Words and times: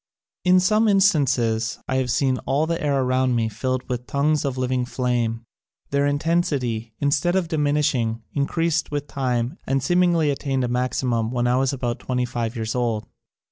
In 0.43 0.59
some 0.59 0.87
instances 0.87 1.77
I 1.87 1.97
have 1.97 2.09
seen 2.09 2.39
all 2.47 2.65
the 2.65 2.81
air 2.81 3.03
around 3.03 3.35
me 3.35 3.49
filled 3.49 3.87
with 3.87 4.07
tongues 4.07 4.43
of 4.43 4.57
living 4.57 4.83
flame. 4.83 5.43
Their 5.91 6.07
intensity, 6.07 6.95
instead 6.99 7.35
of 7.35 7.47
diminishing, 7.47 8.23
increased 8.33 8.89
with 8.89 9.05
time 9.05 9.59
and 9.67 9.83
seem 9.83 10.01
ingly 10.01 10.31
attained 10.31 10.63
a 10.63 10.67
maximum 10.67 11.29
when 11.29 11.45
I 11.45 11.57
was 11.57 11.71
about 11.71 11.99
twenty 11.99 12.25
five 12.25 12.55
years 12.55 12.73
old. 12.73 13.05